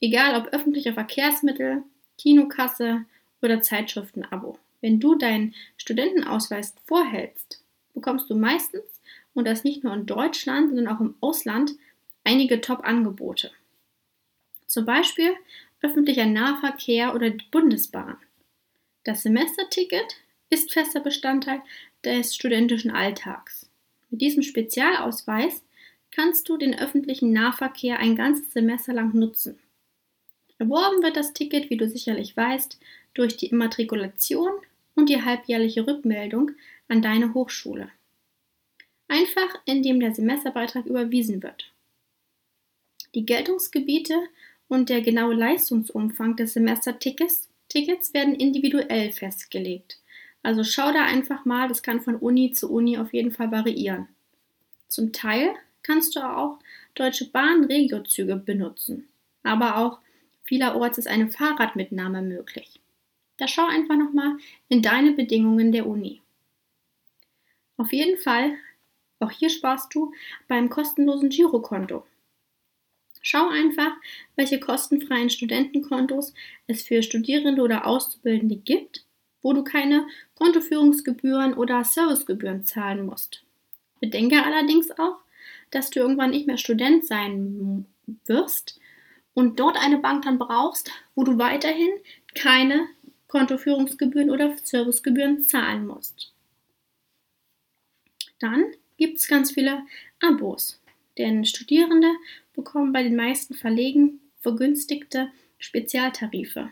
Egal 0.00 0.40
ob 0.40 0.52
öffentliche 0.52 0.92
Verkehrsmittel, 0.92 1.84
Kinokasse 2.18 3.04
oder 3.40 3.62
Zeitschriftenabo. 3.62 4.58
Wenn 4.80 4.98
du 4.98 5.14
deinen 5.14 5.54
Studentenausweis 5.76 6.74
vorhältst, 6.86 7.62
bekommst 7.94 8.28
du 8.30 8.34
meistens, 8.34 9.00
und 9.32 9.46
das 9.46 9.62
nicht 9.62 9.84
nur 9.84 9.94
in 9.94 10.06
Deutschland, 10.06 10.70
sondern 10.70 10.88
auch 10.88 11.00
im 11.00 11.14
Ausland, 11.20 11.76
einige 12.24 12.60
Top-Angebote. 12.60 13.52
Zum 14.66 14.84
Beispiel 14.84 15.34
öffentlicher 15.82 16.26
Nahverkehr 16.26 17.14
oder 17.14 17.30
die 17.30 17.44
Bundesbahn. 17.50 18.16
Das 19.04 19.22
Semesterticket 19.22 20.16
ist 20.50 20.72
fester 20.72 21.00
Bestandteil 21.00 21.62
des 22.04 22.34
studentischen 22.34 22.90
Alltags. 22.90 23.68
Mit 24.10 24.20
diesem 24.20 24.42
Spezialausweis 24.42 25.62
kannst 26.10 26.48
du 26.48 26.56
den 26.56 26.78
öffentlichen 26.78 27.32
Nahverkehr 27.32 27.98
ein 27.98 28.16
ganzes 28.16 28.52
Semester 28.52 28.92
lang 28.92 29.14
nutzen. 29.14 29.58
Erworben 30.58 31.02
wird 31.02 31.16
das 31.16 31.32
Ticket, 31.32 31.70
wie 31.70 31.76
du 31.76 31.88
sicherlich 31.88 32.36
weißt, 32.36 32.78
durch 33.14 33.36
die 33.36 33.48
Immatrikulation 33.48 34.50
und 34.94 35.08
die 35.08 35.22
halbjährliche 35.22 35.86
Rückmeldung 35.86 36.52
an 36.88 37.02
deine 37.02 37.34
Hochschule. 37.34 37.90
Einfach 39.08 39.54
indem 39.66 40.00
der 40.00 40.14
Semesterbeitrag 40.14 40.86
überwiesen 40.86 41.42
wird. 41.42 41.72
Die 43.14 43.24
Geltungsgebiete 43.24 44.14
und 44.68 44.88
der 44.88 45.02
genaue 45.02 45.34
Leistungsumfang 45.34 46.36
des 46.36 46.54
Semestertickets 46.54 47.48
Tickets 47.68 48.14
werden 48.14 48.34
individuell 48.34 49.12
festgelegt. 49.12 49.98
Also 50.42 50.62
schau 50.62 50.92
da 50.92 51.04
einfach 51.04 51.44
mal, 51.44 51.68
das 51.68 51.82
kann 51.82 52.00
von 52.00 52.16
Uni 52.16 52.52
zu 52.52 52.70
Uni 52.70 52.98
auf 52.98 53.12
jeden 53.12 53.32
Fall 53.32 53.50
variieren. 53.50 54.08
Zum 54.88 55.12
Teil 55.12 55.54
kannst 55.82 56.14
du 56.14 56.20
auch 56.20 56.58
Deutsche 56.94 57.28
Bahn 57.30 57.64
Regiozüge 57.64 58.36
benutzen, 58.36 59.08
aber 59.42 59.78
auch 59.78 59.98
vielerorts 60.44 60.98
ist 60.98 61.08
eine 61.08 61.28
Fahrradmitnahme 61.28 62.22
möglich. 62.22 62.80
Da 63.36 63.48
schau 63.48 63.66
einfach 63.66 63.96
nochmal 63.96 64.36
in 64.68 64.80
deine 64.82 65.12
Bedingungen 65.12 65.72
der 65.72 65.86
Uni. 65.86 66.22
Auf 67.76 67.92
jeden 67.92 68.16
Fall, 68.18 68.56
auch 69.18 69.30
hier 69.30 69.50
sparst 69.50 69.94
du 69.94 70.12
beim 70.48 70.70
kostenlosen 70.70 71.28
Girokonto. 71.28 72.06
Schau 73.28 73.48
einfach, 73.48 73.90
welche 74.36 74.60
kostenfreien 74.60 75.30
Studentenkontos 75.30 76.32
es 76.68 76.84
für 76.84 77.02
Studierende 77.02 77.60
oder 77.60 77.84
Auszubildende 77.84 78.54
gibt, 78.54 79.04
wo 79.42 79.52
du 79.52 79.64
keine 79.64 80.06
Kontoführungsgebühren 80.36 81.54
oder 81.54 81.82
Servicegebühren 81.82 82.62
zahlen 82.62 83.04
musst. 83.04 83.42
Bedenke 83.98 84.44
allerdings 84.44 84.92
auch, 84.92 85.16
dass 85.72 85.90
du 85.90 85.98
irgendwann 85.98 86.30
nicht 86.30 86.46
mehr 86.46 86.56
Student 86.56 87.04
sein 87.04 87.86
wirst 88.26 88.78
und 89.34 89.58
dort 89.58 89.76
eine 89.76 89.98
Bank 89.98 90.22
dann 90.22 90.38
brauchst, 90.38 90.92
wo 91.16 91.24
du 91.24 91.36
weiterhin 91.36 91.90
keine 92.36 92.86
Kontoführungsgebühren 93.26 94.30
oder 94.30 94.56
Servicegebühren 94.62 95.42
zahlen 95.42 95.88
musst. 95.88 96.32
Dann 98.38 98.66
gibt 98.98 99.18
es 99.18 99.26
ganz 99.26 99.50
viele 99.50 99.82
Abos, 100.20 100.80
denn 101.18 101.44
Studierende 101.44 102.12
bekommen 102.56 102.92
bei 102.92 103.02
den 103.02 103.14
meisten 103.14 103.54
Verlegen 103.54 104.20
vergünstigte 104.40 105.30
Spezialtarife. 105.58 106.70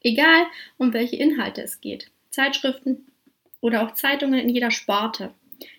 Egal, 0.00 0.46
um 0.78 0.92
welche 0.92 1.16
Inhalte 1.16 1.62
es 1.62 1.80
geht. 1.80 2.10
Zeitschriften 2.30 3.06
oder 3.60 3.82
auch 3.82 3.94
Zeitungen 3.94 4.40
in 4.40 4.48
jeder 4.48 4.70
Sparte. 4.70 5.32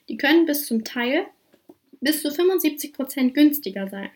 Die 0.09 0.17
können 0.17 0.45
bis 0.45 0.65
zum 0.65 0.83
Teil 0.83 1.25
bis 2.01 2.21
zu 2.21 2.29
75% 2.29 3.31
günstiger 3.31 3.87
sein. 3.87 4.09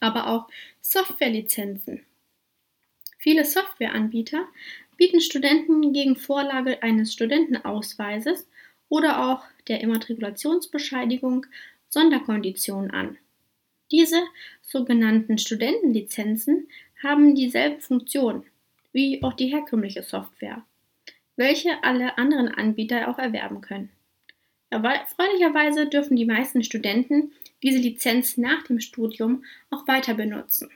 Aber 0.00 0.28
auch 0.28 0.48
Softwarelizenzen. 0.80 2.04
Viele 3.18 3.44
Softwareanbieter 3.44 4.46
bieten 4.96 5.20
Studenten 5.20 5.92
gegen 5.92 6.16
Vorlage 6.16 6.82
eines 6.82 7.12
Studentenausweises 7.12 8.46
oder 8.88 9.30
auch 9.30 9.44
der 9.68 9.80
Immatrikulationsbescheinigung 9.80 11.46
Sonderkonditionen 11.88 12.90
an. 12.90 13.18
Diese 13.96 14.24
sogenannten 14.60 15.38
Studentenlizenzen 15.38 16.66
haben 17.00 17.36
dieselbe 17.36 17.80
Funktion 17.80 18.44
wie 18.92 19.22
auch 19.22 19.34
die 19.34 19.46
herkömmliche 19.46 20.02
Software, 20.02 20.66
welche 21.36 21.84
alle 21.84 22.18
anderen 22.18 22.48
Anbieter 22.48 23.06
auch 23.08 23.18
erwerben 23.18 23.60
können. 23.60 23.90
Erfreulicherweise 24.70 25.86
dürfen 25.86 26.16
die 26.16 26.24
meisten 26.24 26.64
Studenten 26.64 27.30
diese 27.62 27.78
Lizenz 27.78 28.36
nach 28.36 28.64
dem 28.64 28.80
Studium 28.80 29.44
auch 29.70 29.86
weiter 29.86 30.14
benutzen. 30.14 30.70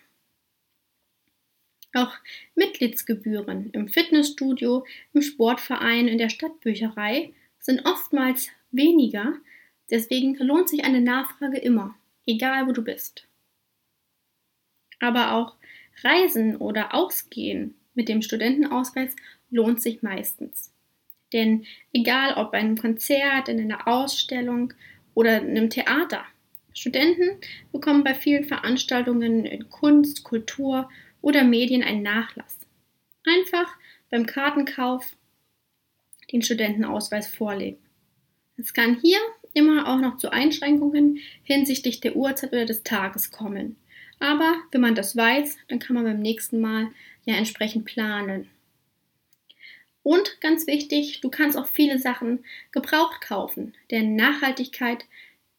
Auch 1.94 2.14
Mitgliedsgebühren 2.54 3.70
im 3.72 3.88
Fitnessstudio, 3.88 4.86
im 5.12 5.22
Sportverein, 5.22 6.06
in 6.06 6.18
der 6.18 6.28
Stadtbücherei 6.28 7.32
sind 7.58 7.84
oftmals 7.84 8.50
weniger, 8.70 9.34
deswegen 9.90 10.36
lohnt 10.36 10.68
sich 10.68 10.84
eine 10.84 11.00
Nachfrage 11.00 11.58
immer 11.58 11.98
egal 12.28 12.66
wo 12.66 12.72
du 12.72 12.82
bist. 12.82 13.26
Aber 15.00 15.32
auch 15.32 15.56
Reisen 16.04 16.56
oder 16.56 16.94
Ausgehen 16.94 17.74
mit 17.94 18.08
dem 18.08 18.22
Studentenausweis 18.22 19.16
lohnt 19.50 19.82
sich 19.82 20.02
meistens. 20.02 20.72
Denn 21.32 21.66
egal 21.92 22.34
ob 22.34 22.52
bei 22.52 22.58
einem 22.58 22.76
Konzert, 22.76 23.48
in 23.48 23.60
einer 23.60 23.88
Ausstellung 23.88 24.72
oder 25.14 25.40
in 25.40 25.50
einem 25.50 25.70
Theater, 25.70 26.24
Studenten 26.72 27.40
bekommen 27.72 28.04
bei 28.04 28.14
vielen 28.14 28.44
Veranstaltungen 28.44 29.44
in 29.44 29.68
Kunst, 29.68 30.22
Kultur 30.22 30.88
oder 31.20 31.42
Medien 31.42 31.82
einen 31.82 32.02
Nachlass. 32.02 32.58
Einfach 33.26 33.74
beim 34.10 34.26
Kartenkauf 34.26 35.16
den 36.30 36.42
Studentenausweis 36.42 37.26
vorlegen. 37.26 37.78
Es 38.56 38.72
kann 38.72 39.00
hier 39.00 39.18
immer 39.54 39.88
auch 39.88 40.00
noch 40.00 40.18
zu 40.18 40.32
Einschränkungen 40.32 41.18
hinsichtlich 41.42 42.00
der 42.00 42.16
Uhrzeit 42.16 42.52
oder 42.52 42.66
des 42.66 42.82
Tages 42.82 43.30
kommen. 43.30 43.76
Aber 44.20 44.56
wenn 44.72 44.80
man 44.80 44.94
das 44.94 45.16
weiß, 45.16 45.58
dann 45.68 45.78
kann 45.78 45.94
man 45.94 46.04
beim 46.04 46.20
nächsten 46.20 46.60
Mal 46.60 46.88
ja 47.24 47.34
entsprechend 47.34 47.84
planen. 47.84 48.48
Und 50.02 50.40
ganz 50.40 50.66
wichtig, 50.66 51.20
du 51.20 51.28
kannst 51.28 51.56
auch 51.56 51.66
viele 51.66 51.98
Sachen 51.98 52.44
gebraucht 52.72 53.20
kaufen, 53.20 53.74
denn 53.90 54.16
Nachhaltigkeit, 54.16 55.04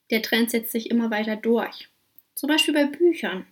der 0.10 0.22
Trend 0.22 0.50
setzt 0.50 0.72
sich 0.72 0.90
immer 0.90 1.12
weiter 1.12 1.36
durch. 1.36 1.88
Zum 2.34 2.48
Beispiel 2.48 2.74
bei 2.74 2.86
Büchern. 2.86 3.46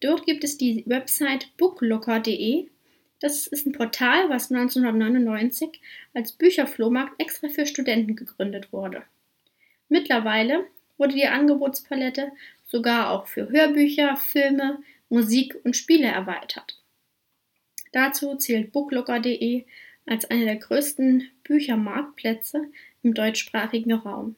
Dort 0.00 0.26
gibt 0.26 0.44
es 0.44 0.58
die 0.58 0.82
Website 0.86 1.56
booklocker.de. 1.56 2.66
Das 3.20 3.46
ist 3.46 3.66
ein 3.66 3.72
Portal, 3.72 4.28
was 4.30 4.50
1999 4.50 5.80
als 6.14 6.32
Bücherflohmarkt 6.32 7.20
extra 7.20 7.48
für 7.48 7.66
Studenten 7.66 8.16
gegründet 8.16 8.72
wurde. 8.72 9.04
Mittlerweile 9.90 10.66
wurde 10.96 11.14
die 11.14 11.26
Angebotspalette 11.26 12.32
sogar 12.64 13.10
auch 13.10 13.26
für 13.26 13.50
Hörbücher, 13.50 14.16
Filme, 14.16 14.82
Musik 15.08 15.56
und 15.64 15.76
Spiele 15.76 16.06
erweitert. 16.06 16.80
Dazu 17.92 18.36
zählt 18.36 18.72
booklooker.de 18.72 19.66
als 20.06 20.30
eine 20.30 20.44
der 20.44 20.56
größten 20.56 21.28
Büchermarktplätze 21.42 22.70
im 23.02 23.14
deutschsprachigen 23.14 23.92
Raum. 23.92 24.36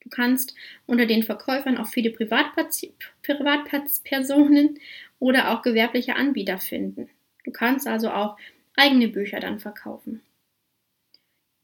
Du 0.00 0.08
kannst 0.08 0.54
unter 0.86 1.04
den 1.04 1.22
Verkäufern 1.22 1.76
auch 1.76 1.88
viele 1.88 2.10
Privatpersonen 2.10 4.78
oder 5.18 5.50
auch 5.50 5.60
gewerbliche 5.60 6.16
Anbieter 6.16 6.56
finden. 6.58 7.10
Du 7.44 7.50
kannst 7.50 7.86
also 7.86 8.10
auch 8.10 8.38
eigene 8.74 9.08
Bücher 9.08 9.40
dann 9.40 9.60
verkaufen. 9.60 10.22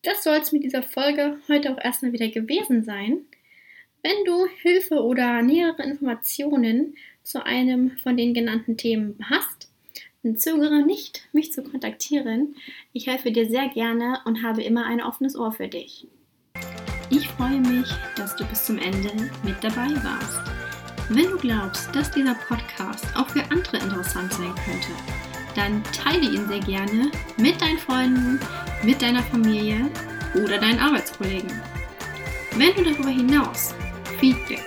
Das 0.05 0.23
soll 0.23 0.37
es 0.37 0.53
mit 0.53 0.62
dieser 0.62 0.83
Folge 0.83 1.38
heute 1.49 1.73
auch 1.73 1.83
erstmal 1.83 2.12
wieder 2.12 2.29
gewesen 2.29 2.85
sein. 2.85 3.21
Wenn 4.03 4.25
du 4.27 4.47
Hilfe 4.61 5.03
oder 5.03 5.40
nähere 5.40 5.83
Informationen 5.83 6.95
zu 7.23 7.45
einem 7.45 7.93
von 8.03 8.19
den 8.19 8.35
genannten 8.35 8.77
Themen 8.77 9.17
hast, 9.31 9.71
dann 10.23 10.37
zögere 10.37 10.85
nicht, 10.85 11.27
mich 11.33 11.53
zu 11.53 11.62
kontaktieren. 11.62 12.55
Ich 12.93 13.07
helfe 13.07 13.33
dir 13.33 13.49
sehr 13.49 13.69
gerne 13.71 14.21
und 14.27 14.43
habe 14.43 14.62
immer 14.62 14.85
ein 14.85 15.03
offenes 15.03 15.37
Ohr 15.37 15.53
für 15.53 15.69
dich. 15.69 16.07
Ich 17.09 17.27
freue 17.29 17.61
mich, 17.61 17.88
dass 18.17 18.37
du 18.37 18.45
bis 18.45 18.67
zum 18.67 18.77
Ende 18.77 19.11
mit 19.43 19.57
dabei 19.62 19.88
warst. 20.05 20.40
Wenn 21.09 21.31
du 21.31 21.38
glaubst, 21.38 21.95
dass 21.95 22.11
dieser 22.11 22.35
Podcast 22.35 23.07
auch 23.17 23.29
für 23.31 23.43
andere 23.51 23.79
interessant 23.79 24.35
sein 24.35 24.55
könnte, 24.67 25.34
dann 25.55 25.83
teile 25.85 26.25
ihn 26.25 26.49
sehr 26.49 26.61
gerne 26.61 27.11
mit 27.37 27.61
deinen 27.61 27.79
Freunden, 27.79 28.40
mit 28.83 29.03
deiner 29.03 29.23
Familie 29.23 29.90
oder 30.35 30.59
deinen 30.59 30.81
Arbeitskollegen. 30.81 31.51
Wenn 32.57 32.75
du 32.75 32.85
darüber 32.85 33.11
hinaus 33.11 33.75
Feedback, 34.19 34.64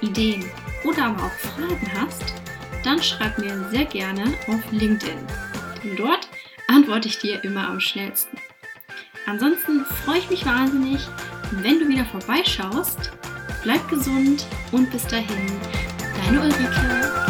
Ideen 0.00 0.44
oder 0.84 1.06
aber 1.06 1.24
auch 1.24 1.32
Fragen 1.32 1.90
hast, 2.00 2.34
dann 2.84 3.02
schreib 3.02 3.38
mir 3.38 3.68
sehr 3.70 3.84
gerne 3.84 4.24
auf 4.48 4.60
LinkedIn. 4.70 5.18
Denn 5.82 5.96
dort 5.96 6.28
antworte 6.68 7.08
ich 7.08 7.18
dir 7.18 7.42
immer 7.44 7.68
am 7.68 7.80
schnellsten. 7.80 8.38
Ansonsten 9.26 9.84
freue 9.84 10.18
ich 10.18 10.30
mich 10.30 10.46
wahnsinnig, 10.46 11.00
wenn 11.50 11.80
du 11.80 11.88
wieder 11.88 12.04
vorbeischaust. 12.04 13.10
Bleib 13.62 13.88
gesund 13.88 14.46
und 14.70 14.90
bis 14.92 15.06
dahin, 15.06 15.50
deine 16.24 16.40
Ulrike. 16.40 17.25